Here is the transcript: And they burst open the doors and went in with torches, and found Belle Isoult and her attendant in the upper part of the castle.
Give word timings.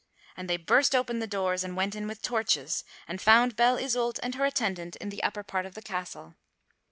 And 0.35 0.49
they 0.49 0.57
burst 0.57 0.95
open 0.95 1.19
the 1.19 1.27
doors 1.27 1.63
and 1.63 1.77
went 1.77 1.93
in 1.93 2.07
with 2.07 2.23
torches, 2.23 2.83
and 3.07 3.21
found 3.21 3.55
Belle 3.55 3.77
Isoult 3.77 4.19
and 4.23 4.33
her 4.33 4.45
attendant 4.45 4.95
in 4.95 5.09
the 5.09 5.21
upper 5.21 5.43
part 5.43 5.67
of 5.67 5.75
the 5.75 5.81
castle. 5.83 6.33